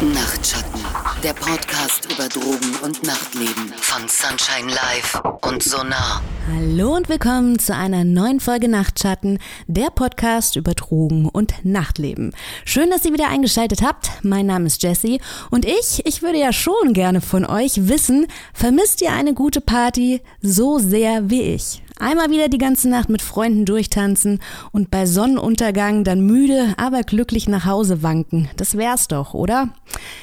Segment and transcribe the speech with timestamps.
[0.00, 0.80] Nachtschatten,
[1.22, 6.22] der Podcast über Drogen und Nachtleben von Sunshine Live und Sonar.
[6.54, 12.32] Hallo und willkommen zu einer neuen Folge Nachtschatten, der Podcast über Drogen und Nachtleben.
[12.64, 14.10] Schön, dass ihr wieder eingeschaltet habt.
[14.22, 15.20] Mein Name ist Jessie
[15.50, 20.22] und ich, ich würde ja schon gerne von euch wissen, vermisst ihr eine gute Party
[20.40, 21.82] so sehr wie ich?
[22.00, 24.38] Einmal wieder die ganze Nacht mit Freunden durchtanzen
[24.70, 28.48] und bei Sonnenuntergang dann müde, aber glücklich nach Hause wanken.
[28.56, 29.70] Das wär's doch, oder?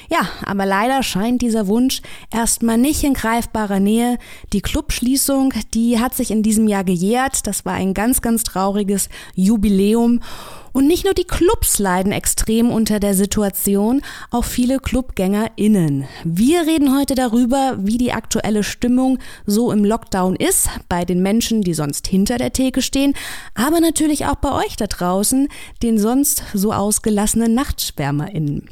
[0.10, 4.18] Ja, aber leider scheint dieser Wunsch erstmal nicht in greifbarer Nähe.
[4.54, 7.48] Die Clubschließung, die hat sich in diesem Jahr gejährt.
[7.48, 10.22] Das war ein ganz, ganz trauriges Jubiläum.
[10.76, 16.06] Und nicht nur die Clubs leiden extrem unter der Situation, auch viele ClubgängerInnen.
[16.26, 21.62] Wir reden heute darüber, wie die aktuelle Stimmung so im Lockdown ist, bei den Menschen,
[21.62, 23.14] die sonst hinter der Theke stehen,
[23.54, 25.48] aber natürlich auch bei euch da draußen,
[25.82, 28.70] den sonst so ausgelassenen NachtschwärmerInnen.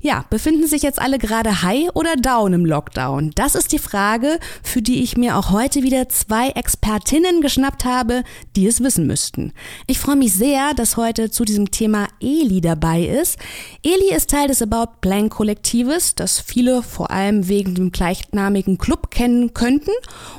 [0.00, 3.32] Ja, befinden sich jetzt alle gerade high oder down im Lockdown?
[3.34, 8.22] Das ist die Frage, für die ich mir auch heute wieder zwei Expertinnen geschnappt habe,
[8.54, 9.52] die es wissen müssten.
[9.88, 13.38] Ich freue mich sehr, dass heute zu diesem Thema Eli dabei ist.
[13.82, 19.10] Eli ist Teil des About Blank Kollektives, das viele vor allem wegen dem gleichnamigen Club
[19.10, 19.90] kennen könnten.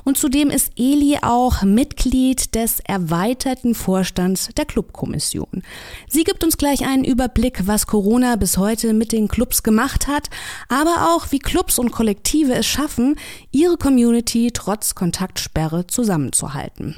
[0.06, 5.64] Und zudem ist Eli auch Mitglied des erweiterten Vorstands der Clubkommission.
[6.08, 10.08] Sie gibt uns gleich einen Überblick, was Corona bis heute mit den Club Clubs gemacht
[10.08, 10.30] hat,
[10.68, 13.16] aber auch wie Clubs und Kollektive es schaffen,
[13.52, 16.96] ihre Community trotz Kontaktsperre zusammenzuhalten.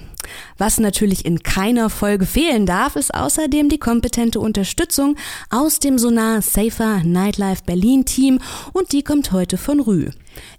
[0.57, 5.15] Was natürlich in keiner Folge fehlen darf, ist außerdem die kompetente Unterstützung
[5.49, 8.39] aus dem Sonar Safer Nightlife Berlin Team
[8.73, 10.09] und die kommt heute von Rü.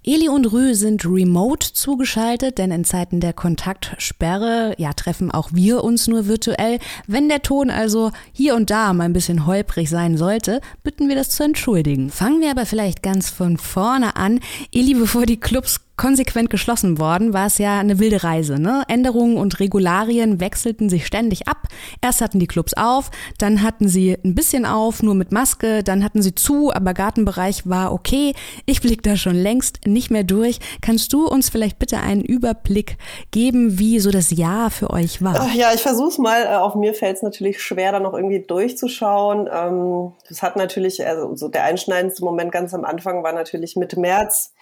[0.05, 5.85] Eli und Rü sind remote zugeschaltet, denn in Zeiten der Kontaktsperre, ja, treffen auch wir
[5.85, 6.79] uns nur virtuell.
[7.07, 11.17] Wenn der Ton also hier und da mal ein bisschen holprig sein sollte, bitten wir
[11.17, 12.11] das zu entschuldigen.
[12.11, 14.41] Fangen wir aber vielleicht ganz von vorne an.
[14.73, 18.59] Eli, bevor die Clubs konsequent geschlossen worden, war es ja eine wilde Reise.
[18.59, 18.83] Ne?
[18.89, 21.69] Änderungen und Regularien wechselten sich ständig ab.
[22.01, 26.03] Erst hatten die Clubs auf, dann hatten sie ein bisschen auf, nur mit Maske, dann
[26.03, 28.35] hatten sie zu, aber Gartenbereich war okay.
[28.67, 30.59] Ich blick da schon längst nicht mehr durch.
[30.81, 32.97] Kannst du uns vielleicht bitte einen Überblick
[33.31, 35.55] geben, wie so das Jahr für euch war?
[35.55, 36.43] Ja, ich versuch's mal.
[36.43, 39.49] Äh, auf mir fällt es natürlich schwer, da noch irgendwie durchzuschauen.
[39.53, 44.01] Ähm, das hat natürlich, also so der einschneidendste Moment ganz am Anfang war natürlich Mitte
[44.01, 44.53] März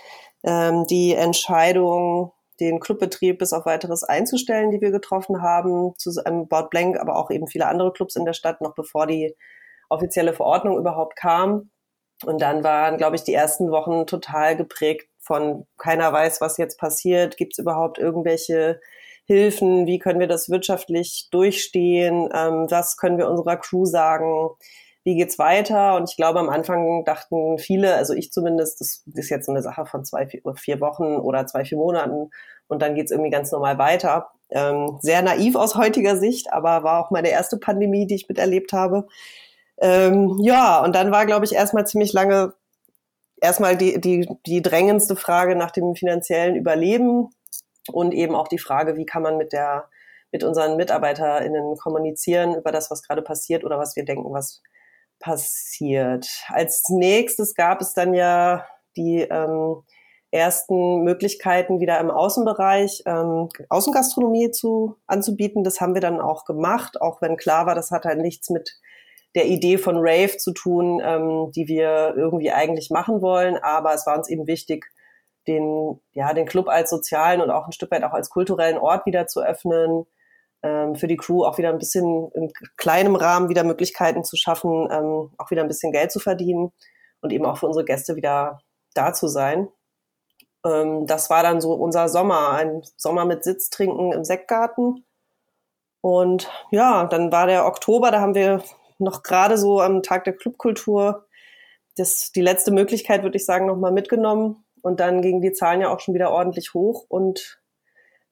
[0.44, 6.46] ähm, die Entscheidung, den Clubbetrieb bis auf weiteres einzustellen, die wir getroffen haben, zu einem
[6.46, 9.34] Board Blank, aber auch eben viele andere Clubs in der Stadt, noch bevor die
[9.88, 11.70] offizielle Verordnung überhaupt kam.
[12.24, 16.78] Und dann waren, glaube ich, die ersten Wochen total geprägt von keiner weiß, was jetzt
[16.78, 17.36] passiert.
[17.36, 18.80] Gibt es überhaupt irgendwelche
[19.24, 19.86] Hilfen?
[19.86, 22.28] Wie können wir das wirtschaftlich durchstehen?
[22.34, 24.50] Ähm, was können wir unserer Crew sagen?
[25.04, 25.96] Wie geht's weiter?
[25.96, 29.62] Und ich glaube, am Anfang dachten viele, also ich zumindest, das ist jetzt so eine
[29.62, 32.30] Sache von zwei, vier Wochen oder zwei, vier Monaten
[32.68, 34.30] und dann geht's irgendwie ganz normal weiter.
[34.50, 38.72] Ähm, sehr naiv aus heutiger Sicht, aber war auch meine erste Pandemie, die ich miterlebt
[38.72, 39.06] habe.
[39.78, 42.52] Ähm, ja, und dann war, glaube ich, erstmal ziemlich lange
[43.40, 47.30] erstmal die, die, die drängendste Frage nach dem finanziellen Überleben
[47.90, 49.88] und eben auch die Frage, wie kann man mit der
[50.32, 54.62] mit unseren MitarbeiterInnen kommunizieren über das, was gerade passiert oder was wir denken, was
[55.20, 56.28] passiert.
[56.48, 58.66] Als nächstes gab es dann ja
[58.96, 59.82] die ähm,
[60.32, 65.64] ersten Möglichkeiten wieder im Außenbereich ähm, Außengastronomie zu anzubieten.
[65.64, 68.78] Das haben wir dann auch gemacht, auch wenn klar war, das hat halt nichts mit
[69.34, 73.56] der Idee von Rave zu tun, ähm, die wir irgendwie eigentlich machen wollen.
[73.56, 74.86] Aber es war uns eben wichtig,
[75.46, 79.06] den, ja, den Club als sozialen und auch ein Stück weit auch als kulturellen Ort
[79.06, 80.04] wieder zu öffnen,
[80.62, 84.88] ähm, für die Crew auch wieder ein bisschen in kleinem Rahmen wieder Möglichkeiten zu schaffen,
[84.90, 86.72] ähm, auch wieder ein bisschen Geld zu verdienen
[87.20, 88.60] und eben auch für unsere Gäste wieder
[88.94, 89.68] da zu sein.
[90.64, 95.04] Ähm, das war dann so unser Sommer, ein Sommer mit Sitztrinken im Sektgarten.
[96.02, 98.62] Und ja, dann war der Oktober, da haben wir
[98.98, 101.26] noch gerade so am Tag der Clubkultur
[101.96, 104.64] das, die letzte Möglichkeit, würde ich sagen, nochmal mitgenommen.
[104.82, 107.59] Und dann gingen die Zahlen ja auch schon wieder ordentlich hoch und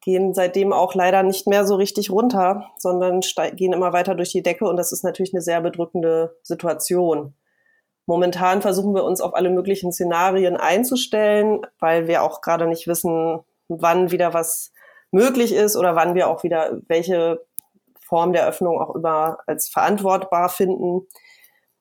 [0.00, 3.20] gehen seitdem auch leider nicht mehr so richtig runter, sondern
[3.54, 7.34] gehen immer weiter durch die Decke und das ist natürlich eine sehr bedrückende Situation.
[8.06, 13.40] Momentan versuchen wir uns auf alle möglichen Szenarien einzustellen, weil wir auch gerade nicht wissen,
[13.68, 14.72] wann wieder was
[15.10, 17.44] möglich ist oder wann wir auch wieder welche
[18.00, 21.06] Form der Öffnung auch immer als verantwortbar finden.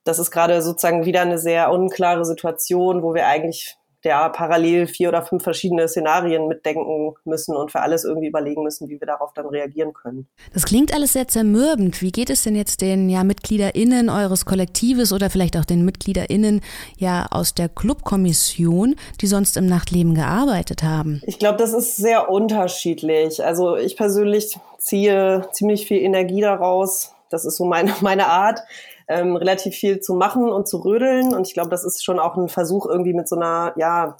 [0.03, 3.77] Das ist gerade sozusagen wieder eine sehr unklare Situation, wo wir eigentlich
[4.07, 8.89] ja parallel vier oder fünf verschiedene Szenarien mitdenken müssen und für alles irgendwie überlegen müssen,
[8.89, 10.27] wie wir darauf dann reagieren können.
[10.53, 12.01] Das klingt alles sehr zermürbend.
[12.01, 16.61] Wie geht es denn jetzt den ja MitgliederInnen eures Kollektives oder vielleicht auch den MitgliederInnen
[16.97, 21.21] ja aus der Clubkommission, die sonst im Nachtleben gearbeitet haben?
[21.25, 23.43] Ich glaube, das ist sehr unterschiedlich.
[23.43, 27.13] Also ich persönlich ziehe ziemlich viel Energie daraus.
[27.29, 28.61] Das ist so meine, meine Art
[29.07, 31.33] ähm, relativ viel zu machen und zu rödeln.
[31.33, 34.17] Und ich glaube, das ist schon auch ein Versuch, irgendwie mit so einer, ja,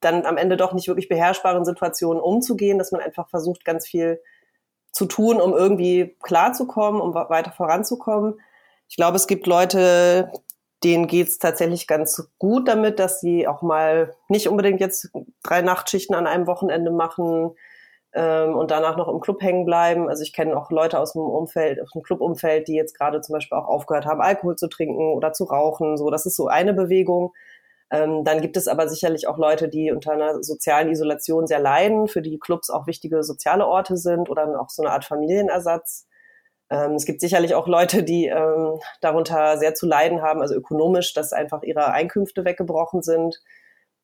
[0.00, 4.20] dann am Ende doch nicht wirklich beherrschbaren Situation umzugehen, dass man einfach versucht, ganz viel
[4.92, 8.40] zu tun, um irgendwie klarzukommen, um weiter voranzukommen.
[8.88, 10.32] Ich glaube, es gibt Leute,
[10.82, 15.10] denen geht's tatsächlich ganz gut damit, dass sie auch mal nicht unbedingt jetzt
[15.42, 17.52] drei Nachtschichten an einem Wochenende machen,
[18.12, 20.08] ähm, und danach noch im Club hängen bleiben.
[20.08, 23.34] Also ich kenne auch Leute aus dem Umfeld, aus dem Clubumfeld, die jetzt gerade zum
[23.34, 25.96] Beispiel auch aufgehört haben, Alkohol zu trinken oder zu rauchen.
[25.96, 27.32] So, das ist so eine Bewegung.
[27.92, 32.08] Ähm, dann gibt es aber sicherlich auch Leute, die unter einer sozialen Isolation sehr leiden,
[32.08, 36.06] für die Clubs auch wichtige soziale Orte sind oder auch so eine Art Familienersatz.
[36.70, 41.14] Ähm, es gibt sicherlich auch Leute, die ähm, darunter sehr zu leiden haben, also ökonomisch,
[41.14, 43.40] dass einfach ihre Einkünfte weggebrochen sind.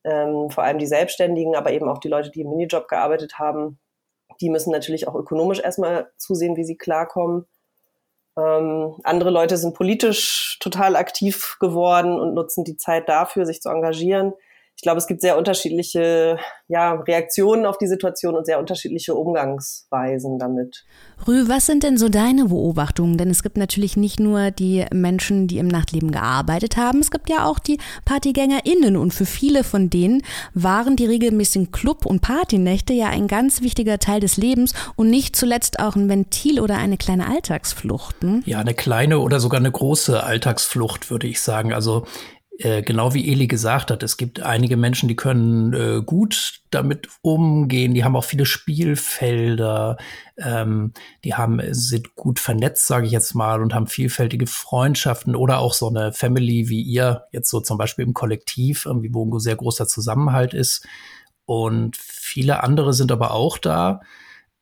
[0.03, 3.79] Ähm, vor allem die Selbstständigen, aber eben auch die Leute, die im Minijob gearbeitet haben
[4.41, 7.45] die müssen natürlich auch ökonomisch erstmal zusehen, wie sie klarkommen.
[8.37, 13.69] Ähm, andere Leute sind politisch total aktiv geworden und nutzen die Zeit dafür, sich zu
[13.69, 14.33] engagieren
[14.77, 16.37] ich glaube, es gibt sehr unterschiedliche
[16.67, 20.85] ja, Reaktionen auf die Situation und sehr unterschiedliche Umgangsweisen damit.
[21.27, 23.17] Rü, was sind denn so deine Beobachtungen?
[23.17, 27.27] Denn es gibt natürlich nicht nur die Menschen, die im Nachtleben gearbeitet haben, es gibt
[27.27, 30.21] ja auch die PartygängerInnen und für viele von denen
[30.53, 35.35] waren die regelmäßigen Club- und Partynächte ja ein ganz wichtiger Teil des Lebens und nicht
[35.35, 38.21] zuletzt auch ein Ventil oder eine kleine Alltagsflucht.
[38.21, 38.43] Hm?
[38.45, 41.73] Ja, eine kleine oder sogar eine große Alltagsflucht, würde ich sagen.
[41.73, 42.05] Also
[42.59, 47.07] äh, genau wie Eli gesagt hat, es gibt einige Menschen, die können äh, gut damit
[47.21, 49.97] umgehen, die haben auch viele Spielfelder,
[50.37, 50.93] ähm,
[51.23, 55.73] die haben sind gut vernetzt, sage ich jetzt mal, und haben vielfältige Freundschaften oder auch
[55.73, 59.55] so eine Family wie ihr, jetzt so zum Beispiel im Kollektiv, irgendwie, wo ein sehr
[59.55, 60.85] großer Zusammenhalt ist.
[61.45, 64.01] Und viele andere sind aber auch da,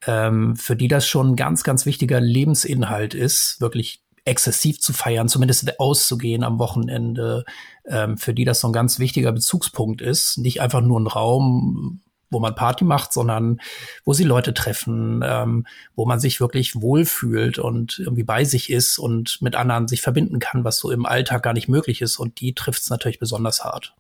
[0.05, 5.29] ähm, für die das schon ein ganz, ganz wichtiger Lebensinhalt ist, wirklich exzessiv zu feiern,
[5.29, 7.45] zumindest auszugehen am Wochenende,
[7.87, 10.37] ähm, für die das so ein ganz wichtiger Bezugspunkt ist.
[10.37, 12.01] Nicht einfach nur ein Raum,
[12.31, 13.61] wo man Party macht, sondern
[14.03, 18.97] wo sie Leute treffen, ähm, wo man sich wirklich wohlfühlt und irgendwie bei sich ist
[18.97, 22.17] und mit anderen sich verbinden kann, was so im Alltag gar nicht möglich ist.
[22.17, 23.95] Und die trifft es natürlich besonders hart.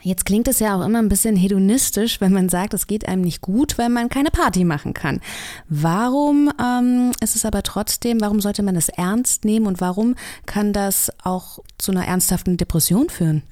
[0.00, 3.22] Jetzt klingt es ja auch immer ein bisschen hedonistisch, wenn man sagt, es geht einem
[3.22, 5.20] nicht gut, weil man keine Party machen kann.
[5.68, 10.14] Warum ähm, ist es aber trotzdem, warum sollte man das ernst nehmen und warum
[10.46, 13.42] kann das auch zu einer ernsthaften Depression führen?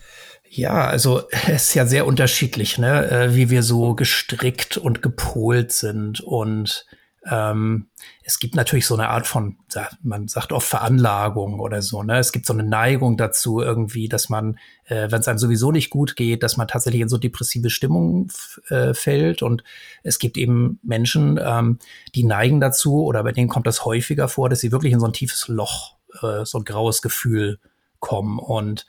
[0.48, 5.72] Ja, also es ist ja sehr unterschiedlich, ne, äh, wie wir so gestrickt und gepolt
[5.72, 6.86] sind und
[7.30, 7.86] ähm,
[8.24, 9.56] es gibt natürlich so eine Art von,
[10.02, 12.18] man sagt oft Veranlagung oder so, ne?
[12.18, 15.90] Es gibt so eine Neigung dazu irgendwie, dass man, äh, wenn es einem sowieso nicht
[15.90, 18.32] gut geht, dass man tatsächlich in so depressive Stimmung
[18.68, 19.42] äh, fällt.
[19.42, 19.62] Und
[20.02, 21.78] es gibt eben Menschen, ähm,
[22.14, 25.06] die neigen dazu, oder bei denen kommt das häufiger vor, dass sie wirklich in so
[25.06, 27.60] ein tiefes Loch, äh, so ein graues Gefühl
[28.00, 28.40] kommen.
[28.40, 28.86] Und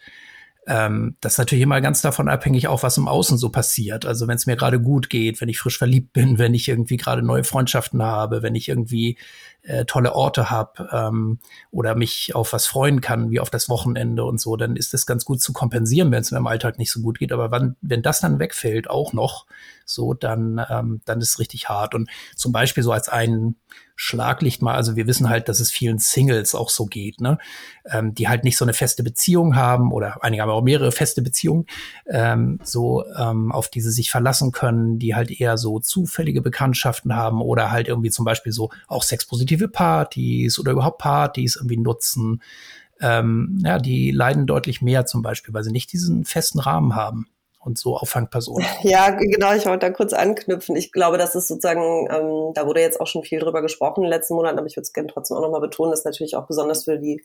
[0.66, 4.06] ähm, das ist natürlich immer ganz davon abhängig, auch was im Außen so passiert.
[4.06, 6.98] Also wenn es mir gerade gut geht, wenn ich frisch verliebt bin, wenn ich irgendwie
[6.98, 9.18] gerade neue Freundschaften habe, wenn ich irgendwie
[9.64, 11.40] äh, tolle Orte habe ähm,
[11.72, 15.06] oder mich auf was freuen kann, wie auf das Wochenende und so, dann ist das
[15.06, 17.32] ganz gut zu kompensieren, wenn es mir im Alltag nicht so gut geht.
[17.32, 19.46] Aber wann, wenn das dann wegfällt, auch noch,
[19.86, 21.94] so, dann, ähm, dann ist es richtig hart.
[21.94, 23.56] Und zum Beispiel so als ein
[23.96, 27.38] Schlaglicht mal, also wir wissen halt, dass es vielen Singles auch so geht, ne?
[27.86, 31.22] Ähm, die halt nicht so eine feste Beziehung haben oder einige haben auch mehrere feste
[31.22, 31.66] Beziehungen,
[32.08, 37.16] ähm, so ähm, auf die sie sich verlassen können, die halt eher so zufällige Bekanntschaften
[37.16, 42.42] haben oder halt irgendwie zum Beispiel so auch sexpositive Partys oder überhaupt Partys irgendwie nutzen.
[43.00, 47.28] Ähm, ja, die leiden deutlich mehr zum Beispiel, weil sie nicht diesen festen Rahmen haben
[47.66, 48.68] und so Auffangpersonen.
[48.84, 50.76] Ja, genau, ich wollte da kurz anknüpfen.
[50.76, 54.04] Ich glaube, das ist sozusagen, ähm, da wurde jetzt auch schon viel drüber gesprochen in
[54.04, 56.46] den letzten Monaten, aber ich würde es gerne trotzdem auch nochmal betonen, dass natürlich auch
[56.48, 57.24] besonders für die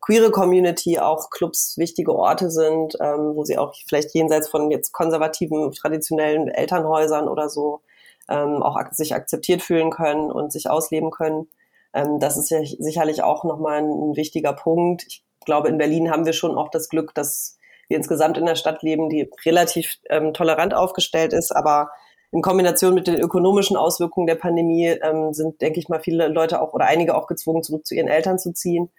[0.00, 4.92] queere Community auch Clubs wichtige Orte sind, ähm, wo sie auch vielleicht jenseits von jetzt
[4.92, 7.80] konservativen, traditionellen Elternhäusern oder so
[8.28, 11.48] ähm, auch ak sich akzeptiert fühlen können und sich ausleben können.
[11.92, 15.04] Ähm, das ist ja sicherlich auch nochmal ein, ein wichtiger Punkt.
[15.06, 17.58] Ich glaube, in Berlin haben wir schon auch das Glück, dass
[17.88, 21.90] wir insgesamt in der Stadt leben, die relativ ähm, tolerant aufgestellt ist, aber
[22.32, 26.62] in Kombination mit den ökonomischen Auswirkungen der Pandemie ähm, sind, denke ich mal, viele Leute
[26.62, 28.90] auch oder einige auch gezwungen, zurück zu ihren Eltern zu ziehen.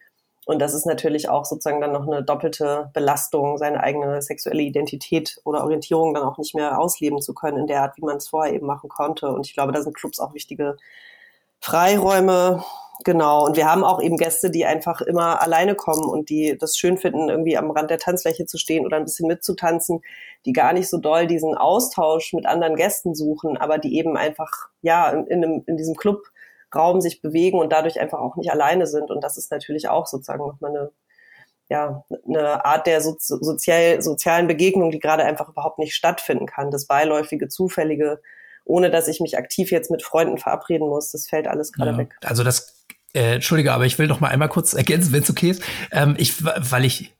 [0.45, 5.39] Und das ist natürlich auch sozusagen dann noch eine doppelte Belastung, seine eigene sexuelle Identität
[5.45, 8.27] oder Orientierung dann auch nicht mehr ausleben zu können in der Art, wie man es
[8.27, 9.29] vorher eben machen konnte.
[9.29, 10.75] Und ich glaube, da sind Clubs auch wichtige
[11.59, 12.63] Freiräume.
[13.03, 13.45] Genau.
[13.45, 16.97] Und wir haben auch eben Gäste, die einfach immer alleine kommen und die das schön
[16.97, 20.01] finden, irgendwie am Rand der Tanzfläche zu stehen oder ein bisschen mitzutanzen,
[20.45, 24.69] die gar nicht so doll diesen Austausch mit anderen Gästen suchen, aber die eben einfach,
[24.81, 26.21] ja, in, in, einem, in diesem Club
[26.73, 29.11] Raum sich bewegen und dadurch einfach auch nicht alleine sind.
[29.11, 30.91] Und das ist natürlich auch sozusagen nochmal eine,
[31.69, 36.71] ja, eine Art der so, sozial, sozialen Begegnung, die gerade einfach überhaupt nicht stattfinden kann.
[36.71, 38.21] Das beiläufige, zufällige,
[38.65, 41.97] ohne dass ich mich aktiv jetzt mit Freunden verabreden muss, das fällt alles gerade ja,
[41.97, 42.15] weg.
[42.23, 42.82] Also das,
[43.13, 45.63] äh, Entschuldige, aber ich will noch mal einmal kurz ergänzen, wenn es okay ist.
[45.91, 47.13] Ähm, ich, weil ich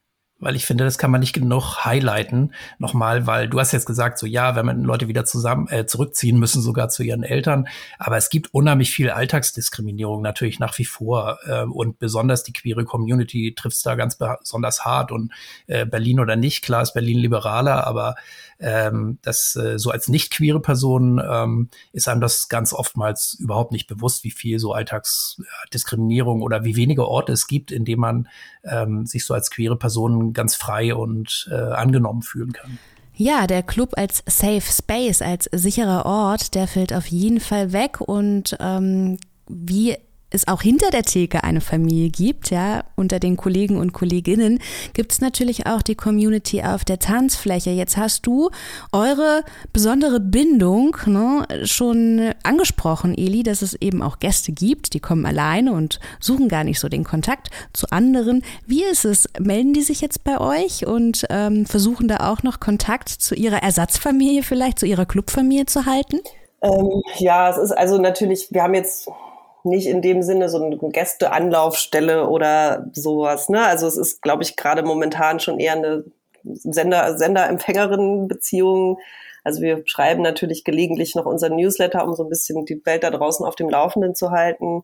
[0.43, 2.53] weil ich finde, das kann man nicht genug highlighten.
[2.77, 6.39] Nochmal, weil du hast jetzt gesagt, so ja, wenn man Leute wieder zusammen äh, zurückziehen
[6.39, 7.67] müssen, sogar zu ihren Eltern,
[7.99, 12.85] aber es gibt unheimlich viel Alltagsdiskriminierung natürlich nach wie vor äh, und besonders die queere
[12.85, 15.11] Community trifft es da ganz besonders hart.
[15.11, 15.31] Und
[15.67, 18.15] äh, Berlin oder nicht, klar ist Berlin liberaler, aber
[18.59, 23.71] ähm, das äh, so als nicht queere Person ähm, ist einem das ganz oftmals überhaupt
[23.71, 28.27] nicht bewusst, wie viel so Alltagsdiskriminierung oder wie wenige Orte es gibt, in denen man
[28.63, 32.77] ähm, sich so als queere Person ganz frei und äh, angenommen fühlen kann.
[33.15, 38.01] Ja, der Club als Safe Space, als sicherer Ort, der fällt auf jeden Fall weg
[38.01, 39.97] und ähm, wie
[40.33, 44.59] es auch hinter der Theke eine Familie gibt, ja, unter den Kollegen und Kolleginnen,
[44.93, 47.69] gibt es natürlich auch die Community auf der Tanzfläche.
[47.69, 48.49] Jetzt hast du
[48.91, 55.25] eure besondere Bindung ne, schon angesprochen, Eli, dass es eben auch Gäste gibt, die kommen
[55.25, 58.43] alleine und suchen gar nicht so den Kontakt zu anderen.
[58.65, 59.29] Wie ist es?
[59.39, 63.61] Melden die sich jetzt bei euch und ähm, versuchen da auch noch Kontakt zu ihrer
[63.61, 66.19] Ersatzfamilie vielleicht, zu ihrer Clubfamilie zu halten?
[66.63, 69.09] Ähm, ja, es ist also natürlich, wir haben jetzt
[69.65, 73.49] nicht in dem Sinne so eine Gästeanlaufstelle oder sowas.
[73.49, 73.65] Ne?
[73.65, 76.03] Also es ist, glaube ich, gerade momentan schon eher eine
[76.43, 78.99] Sender, Sender-Empfängerin-Beziehung.
[79.43, 83.11] Also wir schreiben natürlich gelegentlich noch unseren Newsletter, um so ein bisschen die Welt da
[83.11, 84.83] draußen auf dem Laufenden zu halten.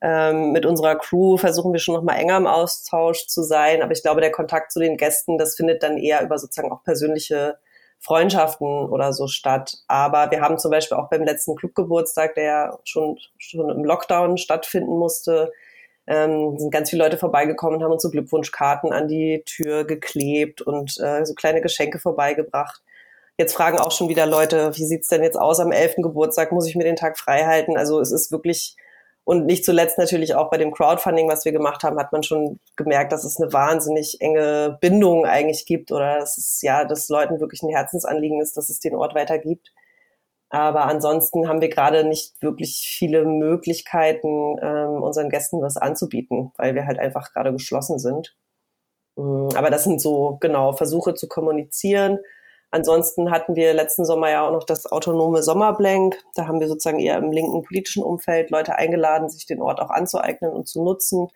[0.00, 3.82] Ähm, mit unserer Crew versuchen wir schon noch mal enger im Austausch zu sein.
[3.82, 6.82] Aber ich glaube, der Kontakt zu den Gästen, das findet dann eher über sozusagen auch
[6.82, 7.58] persönliche
[8.00, 9.78] Freundschaften oder so statt.
[9.88, 14.38] Aber wir haben zum Beispiel auch beim letzten Clubgeburtstag, der ja schon, schon im Lockdown
[14.38, 15.52] stattfinden musste,
[16.06, 20.62] ähm, sind ganz viele Leute vorbeigekommen und haben uns so Glückwunschkarten an die Tür geklebt
[20.62, 22.80] und äh, so kleine Geschenke vorbeigebracht.
[23.38, 25.96] Jetzt fragen auch schon wieder Leute, wie sieht's denn jetzt aus am 11.
[25.96, 26.52] Geburtstag?
[26.52, 27.76] Muss ich mir den Tag frei halten?
[27.76, 28.76] Also es ist wirklich
[29.26, 32.60] und nicht zuletzt natürlich auch bei dem Crowdfunding, was wir gemacht haben, hat man schon
[32.76, 37.40] gemerkt, dass es eine wahnsinnig enge Bindung eigentlich gibt oder dass es ja, dass Leuten
[37.40, 39.72] wirklich ein Herzensanliegen ist, dass es den Ort weiter gibt.
[40.48, 46.76] Aber ansonsten haben wir gerade nicht wirklich viele Möglichkeiten, ähm, unseren Gästen was anzubieten, weil
[46.76, 48.36] wir halt einfach gerade geschlossen sind.
[49.16, 52.20] Mm, aber das sind so genau Versuche zu kommunizieren
[52.70, 56.22] Ansonsten hatten wir letzten Sommer ja auch noch das autonome Sommerblank.
[56.34, 59.90] Da haben wir sozusagen eher im linken politischen Umfeld Leute eingeladen, sich den Ort auch
[59.90, 61.28] anzueignen und zu nutzen.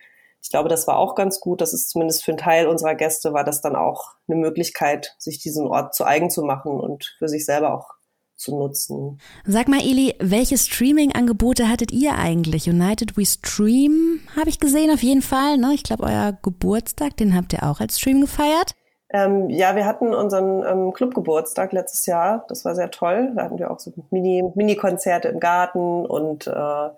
[0.43, 1.61] Ich glaube, das war auch ganz gut.
[1.61, 5.39] Das ist zumindest für einen Teil unserer Gäste war das dann auch eine Möglichkeit, sich
[5.39, 7.91] diesen Ort zu eigen zu machen und für sich selber auch
[8.41, 9.21] zu nutzen.
[9.45, 12.69] Sag mal, Eli, welche Streaming-Angebote hattet ihr eigentlich?
[12.69, 15.59] United We Stream habe ich gesehen, auf jeden Fall.
[15.59, 15.75] Ne?
[15.75, 18.75] Ich glaube, euer Geburtstag, den habt ihr auch als Stream gefeiert.
[19.13, 22.45] Ähm, ja, wir hatten unseren ähm, Clubgeburtstag letztes Jahr.
[22.49, 23.33] Das war sehr toll.
[23.35, 26.89] Da hatten wir auch so Mini, Mini-Konzerte im Garten und äh,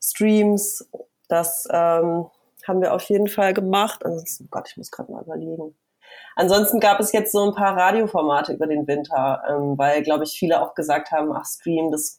[0.00, 0.88] Streams.
[1.28, 2.26] Das ähm,
[2.66, 4.04] haben wir auf jeden Fall gemacht.
[4.04, 5.74] Ansonsten, oh Gott, ich muss gerade mal überlegen.
[6.36, 10.38] Ansonsten gab es jetzt so ein paar Radioformate über den Winter, ähm, weil, glaube ich,
[10.38, 12.18] viele auch gesagt haben, ach, Stream, das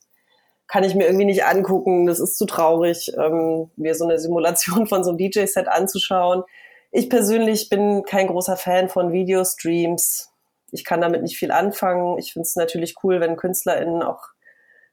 [0.67, 4.85] kann ich mir irgendwie nicht angucken, das ist zu traurig, ähm, mir so eine Simulation
[4.87, 6.43] von so einem DJ-Set anzuschauen.
[6.91, 10.31] Ich persönlich bin kein großer Fan von Videostreams.
[10.71, 12.17] Ich kann damit nicht viel anfangen.
[12.17, 14.23] Ich finde es natürlich cool, wenn KünstlerInnen auch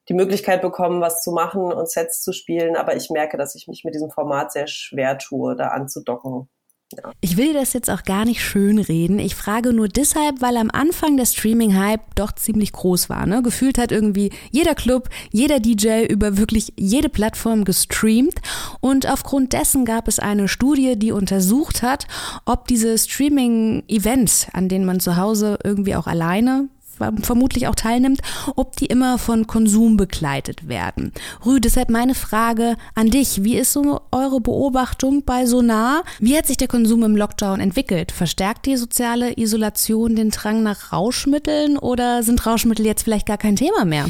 [0.09, 2.77] die Möglichkeit bekommen, was zu machen und Sets zu spielen.
[2.77, 6.49] Aber ich merke, dass ich mich mit diesem Format sehr schwer tue, da anzudocken.
[7.21, 9.19] Ich will das jetzt auch gar nicht schön reden.
[9.19, 13.27] Ich frage nur deshalb, weil am Anfang der Streaming-Hype doch ziemlich groß war.
[13.27, 13.43] Ne?
[13.43, 18.41] Gefühlt hat irgendwie jeder Club, jeder DJ über wirklich jede Plattform gestreamt.
[18.81, 22.07] Und aufgrund dessen gab es eine Studie, die untersucht hat,
[22.45, 26.69] ob diese Streaming-Events, an denen man zu Hause irgendwie auch alleine
[27.23, 28.21] vermutlich auch teilnimmt,
[28.57, 31.13] ob die immer von Konsum begleitet werden.
[31.45, 33.45] Rü, deshalb meine Frage an dich.
[33.45, 36.05] Wie ist so eure Beobachtung bei Sonar?
[36.19, 38.13] Wie hat sich der Konsum im Lockdown entwickelt?
[38.13, 43.57] Verstärkt die soziale Isolation den Drang nach Rauschmitteln oder sind Rauschmittel jetzt vielleicht gar kein
[43.57, 44.07] Thema mehr?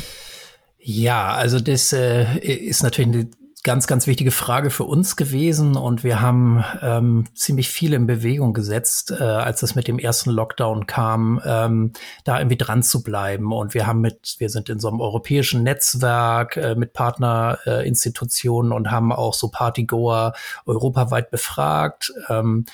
[0.79, 3.29] Ja, also das äh, ist natürlich eine
[3.67, 8.53] ganz, ganz wichtige Frage für uns gewesen und wir haben ähm, ziemlich viel in Bewegung
[8.53, 11.93] gesetzt, äh, als es mit dem ersten Lockdown kam, ähm,
[12.23, 13.53] da irgendwie dran zu bleiben.
[13.53, 18.75] Und wir haben mit, wir sind in so einem europäischen Netzwerk äh, mit Partnerinstitutionen äh,
[18.77, 22.13] und haben auch so Partygoer europaweit befragt.
[22.29, 22.67] Ähm,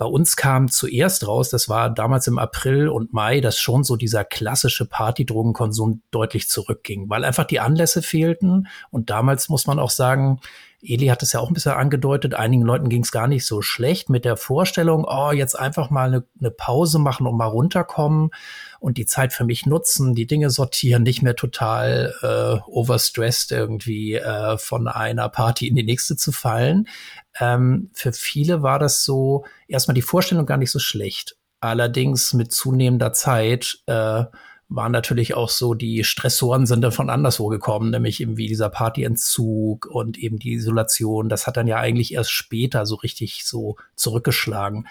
[0.00, 3.96] bei uns kam zuerst raus, das war damals im April und Mai, dass schon so
[3.96, 8.66] dieser klassische Partydrogenkonsum deutlich zurückging, weil einfach die Anlässe fehlten.
[8.90, 10.40] Und damals muss man auch sagen,
[10.82, 13.60] Eli hat es ja auch ein bisschen angedeutet, einigen Leuten ging es gar nicht so
[13.60, 18.30] schlecht mit der Vorstellung, oh, jetzt einfach mal eine, eine Pause machen und mal runterkommen
[18.78, 24.14] und die Zeit für mich nutzen, die Dinge sortieren, nicht mehr total äh, overstressed irgendwie
[24.14, 26.88] äh, von einer Party in die nächste zu fallen.
[27.38, 31.36] Ähm, für viele war das so erstmal die Vorstellung gar nicht so schlecht.
[31.60, 34.24] Allerdings mit zunehmender Zeit äh,
[34.70, 38.70] waren natürlich auch so, die Stressoren sind dann von anderswo gekommen, nämlich eben wie dieser
[38.70, 41.28] Partyentzug und eben die Isolation.
[41.28, 44.86] Das hat dann ja eigentlich erst später so richtig so zurückgeschlagen.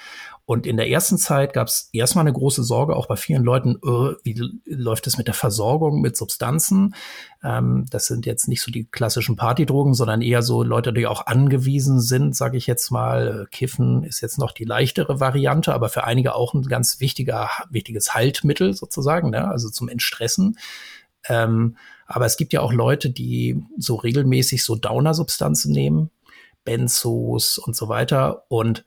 [0.49, 3.75] Und in der ersten Zeit gab es erstmal eine große Sorge, auch bei vielen Leuten,
[3.85, 6.95] äh, wie läuft es mit der Versorgung mit Substanzen?
[7.43, 11.27] Ähm, das sind jetzt nicht so die klassischen Partydrogen, sondern eher so Leute, die auch
[11.27, 13.47] angewiesen sind, sage ich jetzt mal.
[13.51, 18.15] Kiffen ist jetzt noch die leichtere Variante, aber für einige auch ein ganz wichtiger, wichtiges
[18.15, 19.47] Haltmittel sozusagen, ne?
[19.47, 20.57] also zum Entstressen.
[21.27, 21.77] Ähm,
[22.07, 26.09] aber es gibt ja auch Leute, die so regelmäßig so Downer-Substanzen nehmen,
[26.63, 28.45] Benzos und so weiter.
[28.47, 28.83] Und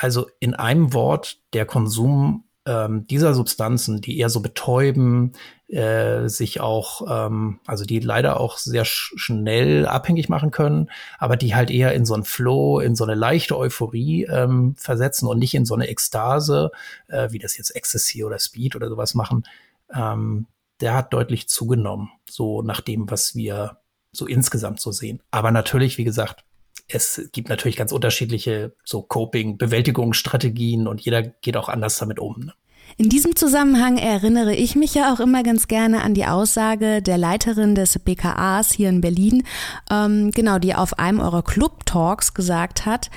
[0.00, 5.32] also in einem Wort, der Konsum ähm, dieser Substanzen, die eher so betäuben,
[5.68, 11.36] äh, sich auch, ähm, also die leider auch sehr sch schnell abhängig machen können, aber
[11.36, 15.38] die halt eher in so ein Flow, in so eine leichte Euphorie ähm, versetzen und
[15.38, 16.70] nicht in so eine Ekstase,
[17.08, 19.44] äh, wie das jetzt Ecstasy oder Speed oder sowas machen,
[19.92, 20.46] ähm,
[20.80, 23.78] der hat deutlich zugenommen, so nach dem, was wir
[24.12, 25.22] so insgesamt so sehen.
[25.30, 26.44] Aber natürlich, wie gesagt,
[26.92, 32.40] es gibt natürlich ganz unterschiedliche so Coping, Bewältigungsstrategien und jeder geht auch anders damit um.
[32.40, 32.52] Ne?
[32.96, 37.16] In diesem Zusammenhang erinnere ich mich ja auch immer ganz gerne an die Aussage der
[37.16, 39.44] Leiterin des BKAs hier in Berlin,
[39.90, 43.10] ähm, genau, die auf einem eurer Club-Talks gesagt hat,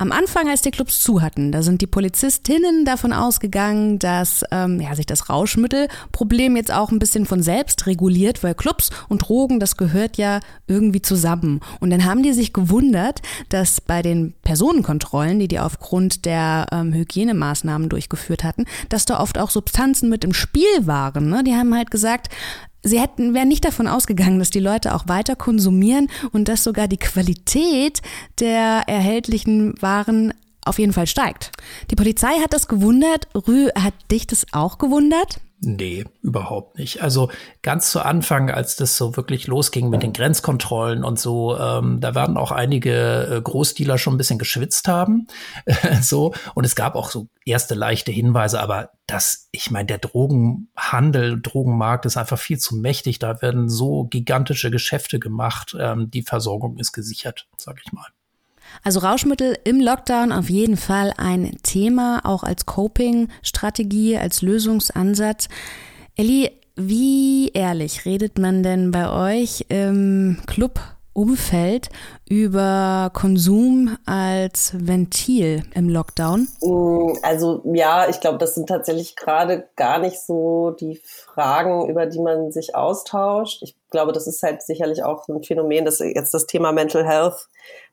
[0.00, 4.80] am Anfang, als die Clubs zu hatten, da sind die Polizistinnen davon ausgegangen, dass ähm,
[4.80, 9.60] ja, sich das Rauschmittelproblem jetzt auch ein bisschen von selbst reguliert, weil Clubs und Drogen,
[9.60, 11.60] das gehört ja irgendwie zusammen.
[11.80, 16.94] Und dann haben die sich gewundert, dass bei den Personenkontrollen, die die aufgrund der ähm,
[16.94, 21.28] Hygienemaßnahmen durchgeführt hatten, dass da oft auch Substanzen mit im Spiel waren.
[21.28, 21.44] Ne?
[21.44, 22.30] Die haben halt gesagt,
[22.82, 26.88] Sie hätten, wären nicht davon ausgegangen, dass die Leute auch weiter konsumieren und dass sogar
[26.88, 28.00] die Qualität
[28.38, 30.32] der erhältlichen Waren
[30.64, 31.52] auf jeden Fall steigt.
[31.90, 33.28] Die Polizei hat das gewundert.
[33.34, 35.40] Rü, hat dich das auch gewundert?
[35.62, 37.02] Nee, überhaupt nicht.
[37.02, 42.00] Also ganz zu Anfang, als das so wirklich losging mit den Grenzkontrollen und so, ähm,
[42.00, 45.26] da werden auch einige äh, Großdealer schon ein bisschen geschwitzt haben.
[46.00, 46.32] so.
[46.54, 52.06] Und es gab auch so erste leichte Hinweise, aber das, ich meine, der Drogenhandel, Drogenmarkt
[52.06, 53.18] ist einfach viel zu mächtig.
[53.18, 55.76] Da werden so gigantische Geschäfte gemacht.
[55.78, 58.06] Ähm, die Versorgung ist gesichert, sag ich mal.
[58.82, 65.48] Also Rauschmittel im Lockdown auf jeden Fall ein Thema, auch als Coping-Strategie, als Lösungsansatz.
[66.16, 70.80] Elli, wie ehrlich redet man denn bei euch im Club
[71.12, 71.88] Umfeld
[72.28, 76.48] über Konsum als Ventil im Lockdown?
[76.62, 82.06] Mm, also ja, ich glaube, das sind tatsächlich gerade gar nicht so die Fragen, über
[82.06, 83.62] die man sich austauscht.
[83.62, 87.48] Ich glaube, das ist halt sicherlich auch ein Phänomen, dass jetzt das Thema Mental Health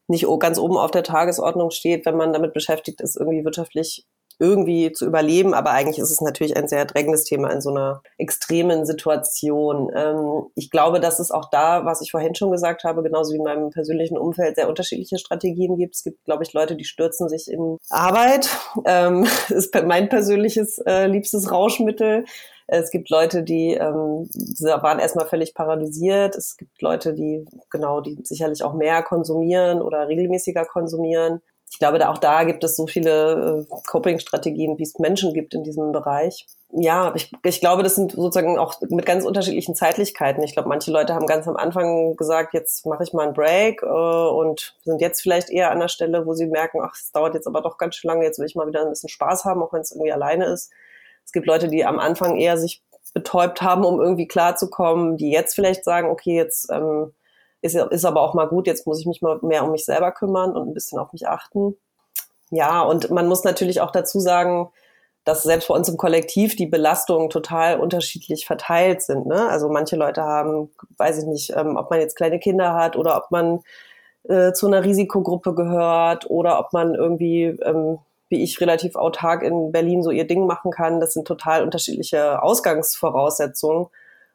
[0.07, 4.05] nicht ganz oben auf der Tagesordnung steht, wenn man damit beschäftigt ist, irgendwie wirtschaftlich
[4.39, 5.53] irgendwie zu überleben.
[5.53, 9.91] Aber eigentlich ist es natürlich ein sehr drängendes Thema in so einer extremen Situation.
[9.95, 13.37] Ähm, ich glaube, dass es auch da, was ich vorhin schon gesagt habe, genauso wie
[13.37, 15.95] in meinem persönlichen Umfeld, sehr unterschiedliche Strategien gibt.
[15.95, 18.49] Es gibt, glaube ich, Leute, die stürzen sich in Arbeit.
[18.85, 22.25] Ähm, ist mein persönliches äh, liebstes Rauschmittel.
[22.67, 26.35] Es gibt Leute, die ähm, waren erstmal völlig paralysiert.
[26.35, 31.41] Es gibt Leute, die genau, die sicherlich auch mehr konsumieren oder regelmäßiger konsumieren.
[31.69, 35.53] Ich glaube, da auch da gibt es so viele äh, Coping-Strategien, wie es Menschen gibt
[35.53, 36.45] in diesem Bereich.
[36.71, 40.43] Ja, ich, ich glaube, das sind sozusagen auch mit ganz unterschiedlichen Zeitlichkeiten.
[40.43, 43.83] Ich glaube, manche Leute haben ganz am Anfang gesagt, jetzt mache ich mal einen Break
[43.83, 47.35] äh, und sind jetzt vielleicht eher an der Stelle, wo sie merken, ach, es dauert
[47.35, 49.61] jetzt aber doch ganz schön lange, jetzt will ich mal wieder ein bisschen Spaß haben,
[49.61, 50.71] auch wenn es irgendwie alleine ist.
[51.27, 52.81] Es gibt Leute, die am Anfang eher sich
[53.13, 57.13] betäubt haben, um irgendwie klarzukommen, die jetzt vielleicht sagen, okay, jetzt ähm,
[57.61, 60.13] ist, ist aber auch mal gut, jetzt muss ich mich mal mehr um mich selber
[60.13, 61.75] kümmern und ein bisschen auf mich achten.
[62.49, 64.69] Ja, und man muss natürlich auch dazu sagen,
[65.25, 69.25] dass selbst bei uns im Kollektiv die Belastungen total unterschiedlich verteilt sind.
[69.25, 69.49] Ne?
[69.49, 73.17] Also manche Leute haben, weiß ich nicht, ähm, ob man jetzt kleine Kinder hat oder
[73.17, 73.59] ob man
[74.29, 79.71] äh, zu einer Risikogruppe gehört oder ob man irgendwie, ähm, wie ich, relativ autark in
[79.71, 80.99] Berlin so ihr Ding machen kann.
[80.99, 83.87] Das sind total unterschiedliche Ausgangsvoraussetzungen.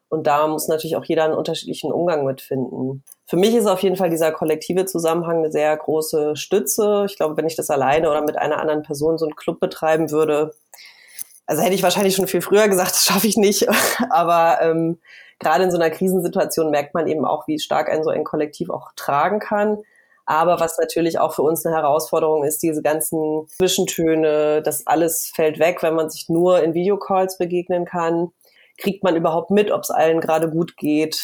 [0.09, 3.03] Und da muss natürlich auch jeder einen unterschiedlichen Umgang mitfinden.
[3.27, 7.07] Für mich ist auf jeden Fall dieser kollektive Zusammenhang eine sehr große Stütze.
[7.09, 10.11] Ich glaube, wenn ich das alleine oder mit einer anderen Person so einen Club betreiben
[10.11, 10.53] würde,
[11.47, 13.67] also hätte ich wahrscheinlich schon viel früher gesagt, das schaffe ich nicht.
[14.11, 14.99] Aber ähm,
[15.39, 18.69] gerade in so einer Krisensituation merkt man eben auch, wie stark ein so ein Kollektiv
[18.69, 19.79] auch tragen kann.
[20.33, 25.59] Aber was natürlich auch für uns eine Herausforderung ist, diese ganzen Zwischentöne, das alles fällt
[25.59, 28.31] weg, wenn man sich nur in Videocalls begegnen kann.
[28.79, 31.23] Kriegt man überhaupt mit, ob es allen gerade gut geht?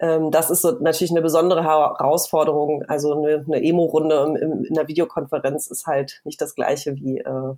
[0.00, 2.82] Ähm, das ist so natürlich eine besondere Herausforderung.
[2.88, 7.54] Also eine, eine Emo-Runde in der Videokonferenz ist halt nicht das gleiche wie äh,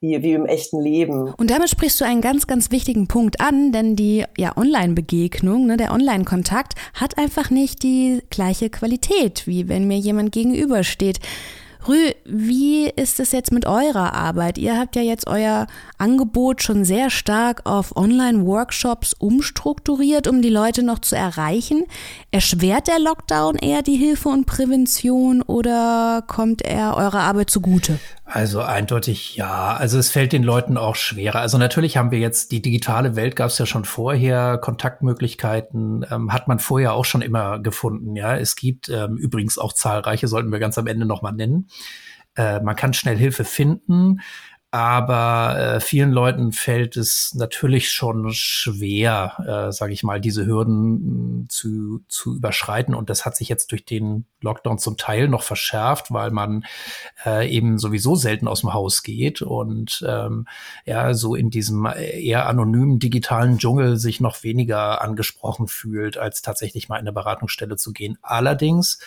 [0.00, 1.32] wie, wie im echten Leben.
[1.36, 5.76] Und damit sprichst du einen ganz, ganz wichtigen Punkt an, denn die ja, Online-Begegnung, ne,
[5.76, 11.20] der Online-Kontakt hat einfach nicht die gleiche Qualität, wie wenn mir jemand gegenübersteht.
[11.86, 14.58] Rü, wie ist es jetzt mit eurer Arbeit?
[14.58, 20.82] Ihr habt ja jetzt euer Angebot schon sehr stark auf Online-Workshops umstrukturiert, um die Leute
[20.82, 21.84] noch zu erreichen.
[22.30, 27.98] Erschwert der Lockdown eher die Hilfe und Prävention oder kommt er eurer Arbeit zugute?
[28.30, 29.74] Also eindeutig ja.
[29.74, 31.40] Also es fällt den Leuten auch schwerer.
[31.40, 36.30] Also natürlich haben wir jetzt die digitale Welt gab es ja schon vorher, Kontaktmöglichkeiten ähm,
[36.30, 38.16] hat man vorher auch schon immer gefunden.
[38.16, 41.68] Ja, es gibt ähm, übrigens auch zahlreiche, sollten wir ganz am Ende noch mal nennen.
[42.36, 44.20] Äh, man kann schnell Hilfe finden.
[44.70, 51.44] Aber äh, vielen Leuten fällt es natürlich schon schwer, äh, sage ich mal, diese Hürden
[51.44, 52.94] mm, zu, zu überschreiten.
[52.94, 56.66] Und das hat sich jetzt durch den Lockdown zum Teil noch verschärft, weil man
[57.24, 60.46] äh, eben sowieso selten aus dem Haus geht und ähm,
[60.84, 66.90] ja, so in diesem eher anonymen digitalen Dschungel sich noch weniger angesprochen fühlt, als tatsächlich
[66.90, 68.18] mal in eine Beratungsstelle zu gehen.
[68.20, 68.98] Allerdings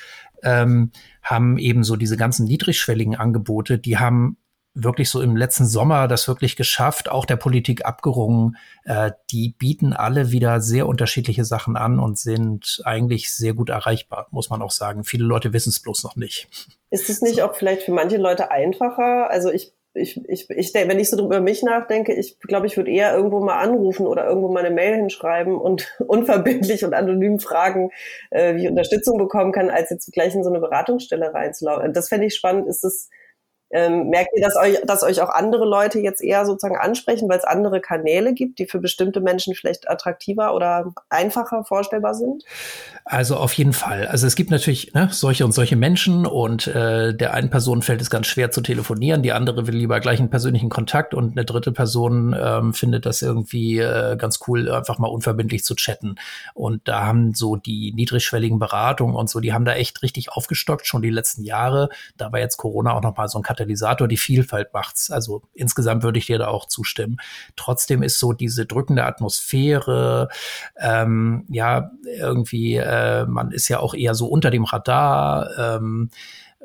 [0.42, 4.38] ähm, haben eben so diese ganzen niedrigschwelligen Angebote, die haben
[4.74, 8.58] wirklich so im letzten Sommer das wirklich geschafft, auch der Politik abgerungen.
[8.86, 14.28] Äh, die bieten alle wieder sehr unterschiedliche Sachen an und sind eigentlich sehr gut erreichbar,
[14.32, 15.04] muss man auch sagen.
[15.04, 16.48] Viele Leute wissen es bloß noch nicht.
[16.90, 19.30] Ist es nicht auch vielleicht für manche Leute einfacher?
[19.30, 22.78] Also ich ich, ich, ich denke, wenn ich so über mich nachdenke, ich glaube, ich
[22.78, 27.40] würde eher irgendwo mal anrufen oder irgendwo mal eine Mail hinschreiben und unverbindlich und anonym
[27.40, 27.92] fragen,
[28.30, 31.94] äh, wie ich Unterstützung bekommen kann, als jetzt gleich in so eine Beratungsstelle reinzulaufen.
[31.94, 32.68] Das fände ich spannend.
[32.68, 33.10] Ist es
[33.74, 37.38] ähm, merkt ihr, dass euch, dass euch auch andere Leute jetzt eher sozusagen ansprechen, weil
[37.38, 42.44] es andere Kanäle gibt, die für bestimmte Menschen vielleicht attraktiver oder einfacher vorstellbar sind?
[43.06, 44.08] Also auf jeden Fall.
[44.08, 48.02] Also es gibt natürlich ne, solche und solche Menschen und äh, der einen Person fällt
[48.02, 51.46] es ganz schwer zu telefonieren, die andere will lieber gleich einen persönlichen Kontakt und eine
[51.46, 56.16] dritte Person ähm, findet das irgendwie äh, ganz cool, einfach mal unverbindlich zu chatten.
[56.54, 60.88] Und da haben so die niedrigschwelligen Beratungen und so, die haben da echt richtig aufgestockt,
[60.88, 61.90] schon die letzten Jahre.
[62.18, 65.12] Da war jetzt Corona auch nochmal so ein Katalysator, die Vielfalt macht's.
[65.12, 67.18] Also insgesamt würde ich dir da auch zustimmen.
[67.56, 70.30] Trotzdem ist so diese drückende Atmosphäre,
[70.78, 75.50] ähm, ja, irgendwie, äh, man ist ja auch eher so unter dem Radar.
[75.58, 76.10] Ähm,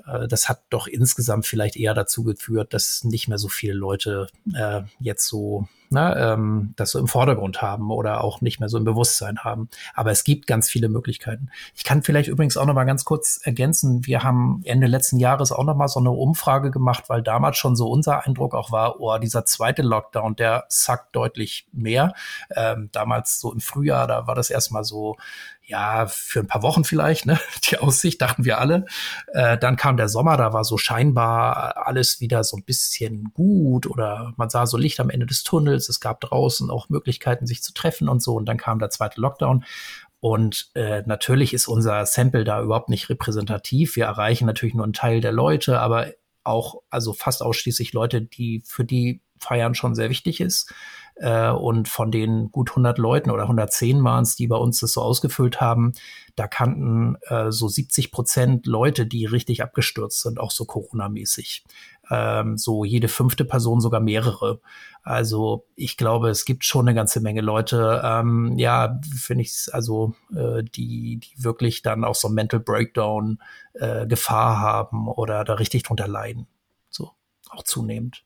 [0.07, 4.29] äh, das hat doch insgesamt vielleicht eher dazu geführt, dass nicht mehr so viele Leute
[4.55, 8.79] äh, jetzt so ne, ähm, das so im Vordergrund haben oder auch nicht mehr so
[8.79, 9.69] im Bewusstsein haben.
[9.95, 11.51] Aber es gibt ganz viele Möglichkeiten.
[11.75, 14.07] Ich kann vielleicht übrigens auch noch mal ganz kurz ergänzen.
[14.07, 17.77] Wir haben Ende letzten Jahres auch noch mal so eine Umfrage gemacht, weil damals schon
[17.77, 22.15] so unser Eindruck auch war, oh, dieser zweite Lockdown, der sackt deutlich mehr.
[22.55, 25.17] Ähm, damals so im Frühjahr, da war das erstmal so,
[25.67, 27.41] ja, für ein paar Wochen vielleicht, ne?
[27.71, 28.87] Die Aussicht, dachten wir alle.
[29.33, 33.87] Äh, dann kam der Sommer, da war so scheinbar alles wieder so ein bisschen gut
[33.87, 35.76] oder man sah so Licht am Ende des Tunnels.
[35.77, 38.35] Es gab draußen auch Möglichkeiten, sich zu treffen und so.
[38.35, 39.65] Und dann kam der zweite Lockdown.
[40.21, 43.97] Und äh, natürlich ist unser Sample da überhaupt nicht repräsentativ.
[43.97, 46.09] Wir erreichen natürlich nur einen Teil der Leute, aber
[46.43, 50.73] auch, also fast ausschließlich Leute, die für die Feiern schon sehr wichtig ist.
[51.17, 54.93] Äh, und von den gut 100 Leuten oder 110 waren es, die bei uns das
[54.93, 55.93] so ausgefüllt haben,
[56.35, 61.65] da kannten äh, so 70 Prozent Leute, die richtig abgestürzt sind, auch so Corona-mäßig.
[62.11, 64.61] Ähm, so jede fünfte Person sogar mehrere.
[65.03, 70.15] Also ich glaube, es gibt schon eine ganze Menge Leute, ähm, ja, finde ich, also
[70.35, 73.39] äh, die, die wirklich dann auch so Mental Breakdown
[73.75, 76.47] äh, Gefahr haben oder da richtig drunter leiden.
[76.91, 77.13] So,
[77.51, 78.26] auch zunehmend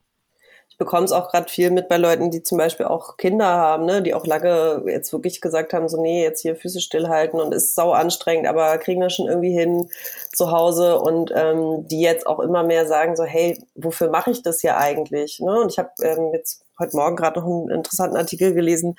[0.80, 4.00] bekomme es auch gerade viel mit bei Leuten, die zum Beispiel auch Kinder haben, ne,
[4.00, 7.74] die auch lange jetzt wirklich gesagt haben, so nee, jetzt hier Füße stillhalten und ist
[7.74, 9.90] sau anstrengend, aber kriegen wir schon irgendwie hin
[10.32, 14.42] zu Hause und ähm, die jetzt auch immer mehr sagen so, hey, wofür mache ich
[14.42, 15.38] das hier eigentlich?
[15.38, 15.60] Ne?
[15.60, 18.96] Und ich habe ähm, jetzt heute Morgen gerade noch einen interessanten Artikel gelesen,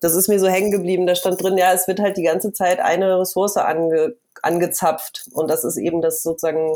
[0.00, 1.06] das ist mir so hängen geblieben.
[1.06, 5.28] Da stand drin, ja, es wird halt die ganze Zeit eine Ressource ange angezapft.
[5.32, 6.74] Und das ist eben das sozusagen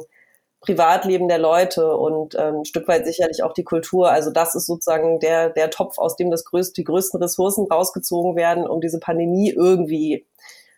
[0.61, 4.11] Privatleben der Leute und ähm, ein Stück weit sicherlich auch die Kultur.
[4.11, 8.35] Also das ist sozusagen der, der Topf, aus dem das größte, die größten Ressourcen rausgezogen
[8.35, 10.27] werden, um diese Pandemie irgendwie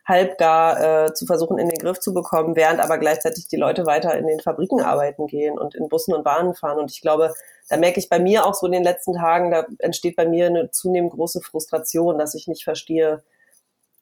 [0.06, 4.16] halbgar äh, zu versuchen in den Griff zu bekommen, während aber gleichzeitig die Leute weiter
[4.18, 6.78] in den Fabriken arbeiten gehen und in Bussen und Bahnen fahren.
[6.78, 7.32] Und ich glaube,
[7.68, 10.46] da merke ich bei mir auch so in den letzten Tagen, da entsteht bei mir
[10.46, 13.22] eine zunehmend große Frustration, dass ich nicht verstehe,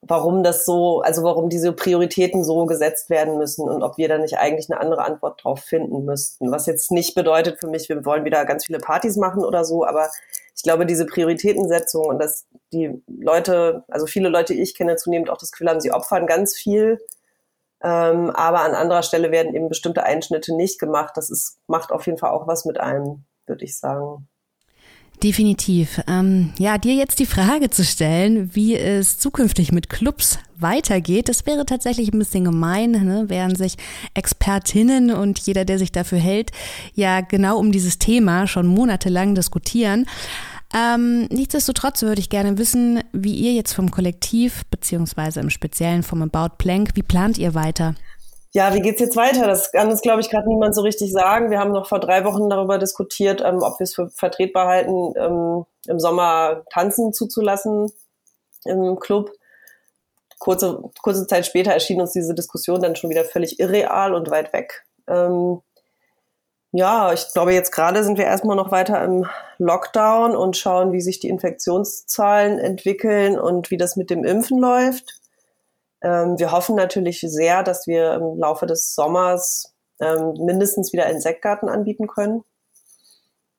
[0.01, 4.19] warum das so, also warum diese Prioritäten so gesetzt werden müssen und ob wir da
[4.19, 6.51] nicht eigentlich eine andere Antwort drauf finden müssten.
[6.51, 9.85] Was jetzt nicht bedeutet für mich, wir wollen wieder ganz viele Partys machen oder so,
[9.85, 10.09] aber
[10.55, 15.31] ich glaube, diese Prioritätensetzung und dass die Leute, also viele Leute, die ich kenne, zunehmend
[15.31, 16.99] auch das Gefühl haben, sie opfern ganz viel,
[17.83, 21.17] ähm, aber an anderer Stelle werden eben bestimmte Einschnitte nicht gemacht.
[21.17, 24.29] Das ist, macht auf jeden Fall auch was mit einem, würde ich sagen.
[25.23, 26.01] Definitiv.
[26.07, 31.45] Ähm, ja, dir jetzt die Frage zu stellen, wie es zukünftig mit Clubs weitergeht, das
[31.45, 33.25] wäre tatsächlich ein bisschen gemein, ne?
[33.27, 33.75] während sich
[34.15, 36.53] Expertinnen und jeder, der sich dafür hält,
[36.95, 40.07] ja genau um dieses Thema schon monatelang diskutieren.
[40.75, 46.23] Ähm, nichtsdestotrotz würde ich gerne wissen, wie ihr jetzt vom Kollektiv, beziehungsweise im Speziellen vom
[46.23, 47.95] About Plank, wie plant ihr weiter?
[48.53, 49.47] Ja, wie geht's jetzt weiter?
[49.47, 51.51] Das kann uns, glaube ich, gerade niemand so richtig sagen.
[51.51, 55.13] Wir haben noch vor drei Wochen darüber diskutiert, ähm, ob wir es für vertretbar halten,
[55.17, 57.93] ähm, im Sommer tanzen zuzulassen
[58.65, 59.33] im Club.
[60.39, 64.53] Kurze, kurze Zeit später erschien uns diese Diskussion dann schon wieder völlig irreal und weit
[64.53, 64.85] weg.
[65.09, 65.61] Ähm,
[66.73, 69.27] ja, ich glaube, jetzt gerade sind wir erstmal noch weiter im
[69.59, 75.18] Lockdown und schauen, wie sich die Infektionszahlen entwickeln und wie das mit dem Impfen läuft.
[76.03, 81.21] Ähm, wir hoffen natürlich sehr, dass wir im Laufe des Sommers ähm, mindestens wieder einen
[81.21, 82.45] Sektgarten anbieten können.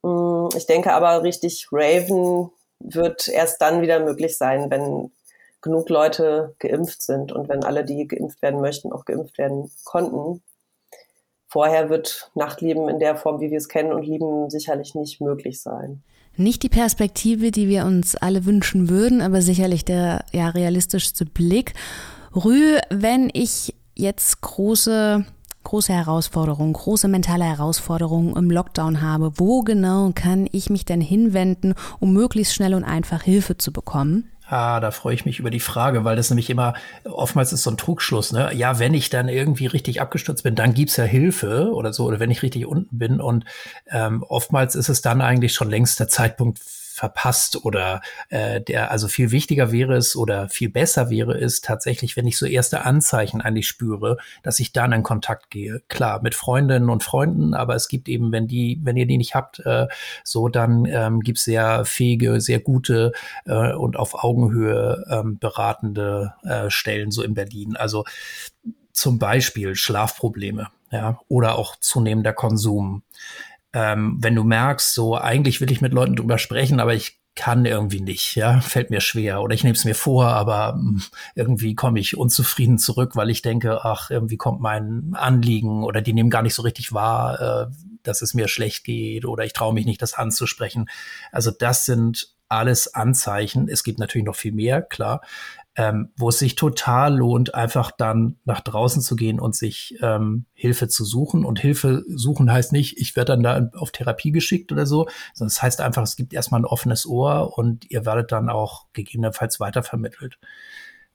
[0.03, 2.49] Mm, ich denke aber richtig Raven
[2.79, 5.11] wird erst dann wieder möglich sein, wenn
[5.61, 10.41] genug Leute geimpft sind und wenn alle, die geimpft werden möchten, auch geimpft werden konnten.
[11.47, 15.61] Vorher wird Nachtleben in der Form, wie wir es kennen und lieben, sicherlich nicht möglich
[15.61, 16.03] sein.
[16.37, 21.73] Nicht die Perspektive, die wir uns alle wünschen würden, aber sicherlich der ja, realistischste Blick.
[22.35, 25.25] Rü, wenn ich jetzt große
[25.63, 31.75] große Herausforderungen, große mentale Herausforderungen im Lockdown habe, wo genau kann ich mich denn hinwenden,
[31.99, 34.31] um möglichst schnell und einfach Hilfe zu bekommen?
[34.47, 37.69] Ah, da freue ich mich über die Frage, weil das nämlich immer, oftmals ist so
[37.69, 38.51] ein Trugschluss, ne?
[38.55, 42.19] Ja, wenn ich dann irgendwie richtig abgestürzt bin, dann gibt's ja Hilfe oder so, oder
[42.19, 43.21] wenn ich richtig unten bin.
[43.21, 43.45] Und
[43.91, 46.61] ähm, oftmals ist es dann eigentlich schon längst der Zeitpunkt
[46.99, 52.17] verpasst oder äh, der, also viel wichtiger wäre es oder viel besser wäre es tatsächlich,
[52.17, 55.81] wenn ich so erste Anzeichen eigentlich spüre, dass ich dann in Kontakt gehe.
[55.87, 59.33] Klar, mit Freundinnen und Freunden, aber es gibt eben, wenn die, wenn ihr die nicht
[59.33, 59.87] habt, äh,
[60.25, 63.13] so dann ähm, gibt es sehr fähige, sehr gute
[63.45, 67.77] äh, und auf Augenhöhe ähm, beratende äh, Stellen so in Berlin.
[67.77, 68.03] Also
[68.91, 73.03] zum Beispiel Schlafprobleme, ja, oder auch zunehmender Konsum
[73.73, 77.65] ähm, wenn du merkst, so eigentlich will ich mit Leuten drüber sprechen, aber ich kann
[77.65, 81.01] irgendwie nicht, ja, fällt mir schwer oder ich nehme es mir vor, aber hm,
[81.35, 86.13] irgendwie komme ich unzufrieden zurück, weil ich denke, ach, irgendwie kommt mein Anliegen oder die
[86.13, 87.71] nehmen gar nicht so richtig wahr, äh,
[88.03, 90.89] dass es mir schlecht geht oder ich traue mich nicht, das anzusprechen.
[91.31, 93.69] Also das sind alles Anzeichen.
[93.69, 95.21] Es gibt natürlich noch viel mehr, klar,
[95.79, 100.45] ähm, wo es sich total lohnt, einfach dann nach draußen zu gehen und sich ähm,
[100.53, 101.45] Hilfe zu suchen.
[101.45, 105.47] Und Hilfe suchen heißt nicht, ich werde dann da auf Therapie geschickt oder so, sondern
[105.47, 108.87] es das heißt einfach, es gibt erstmal ein offenes Ohr und ihr werdet dann auch
[108.91, 110.37] gegebenenfalls weitervermittelt.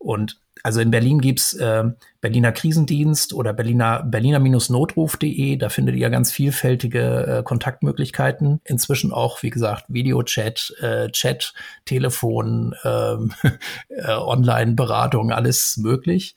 [0.04, 1.84] Und also in Berlin gibt's äh,
[2.20, 5.56] Berliner Krisendienst oder Berliner Berliner-notruf.de.
[5.56, 8.60] Da findet ihr ganz vielfältige äh, Kontaktmöglichkeiten.
[8.64, 11.54] Inzwischen auch, wie gesagt, Videochat, äh, Chat,
[11.86, 13.32] Telefon, ähm,
[13.88, 16.36] äh, Online-Beratung, alles möglich.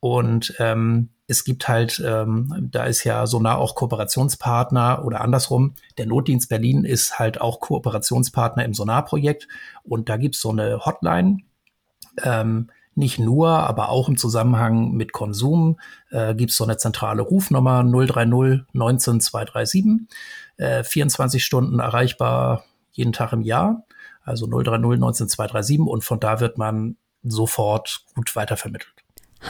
[0.00, 5.74] Und ähm, es gibt halt, ähm, da ist ja Sonar auch Kooperationspartner oder andersrum.
[5.96, 9.48] Der Notdienst Berlin ist halt auch Kooperationspartner im Sonar-Projekt.
[9.82, 11.38] Und da gibt's so eine Hotline.
[12.22, 15.78] Ähm, nicht nur, aber auch im Zusammenhang mit Konsum
[16.10, 20.08] äh, gibt es so eine zentrale Rufnummer 030 19 237,
[20.56, 23.84] äh, 24 Stunden erreichbar jeden Tag im Jahr,
[24.22, 28.95] also 030 19 237 und von da wird man sofort gut weitervermittelt.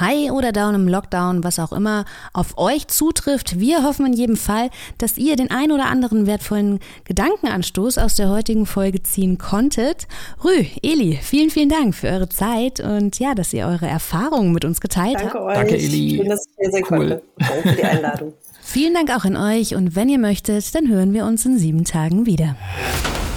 [0.01, 3.59] High oder Down im Lockdown, was auch immer auf euch zutrifft.
[3.59, 8.29] Wir hoffen in jedem Fall, dass ihr den ein oder anderen wertvollen Gedankenanstoß aus der
[8.29, 10.07] heutigen Folge ziehen konntet.
[10.45, 14.65] Rü, Eli, vielen, vielen Dank für eure Zeit und ja, dass ihr eure Erfahrungen mit
[14.65, 15.47] uns geteilt Danke habt.
[15.47, 15.55] Euch.
[15.55, 16.17] Danke, Eli.
[16.17, 16.99] Schön, dass ich hier sein cool.
[16.99, 17.23] konnte.
[17.39, 18.35] Danke für die Einladung.
[18.63, 21.85] Vielen Dank auch an euch und wenn ihr möchtet, dann hören wir uns in sieben
[21.85, 22.57] Tagen wieder.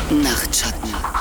[0.09, 0.78] Nachtschatten,